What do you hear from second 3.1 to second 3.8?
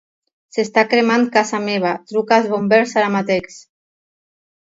mateix.